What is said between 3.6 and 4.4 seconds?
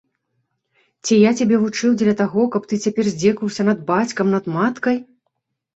над бацькам,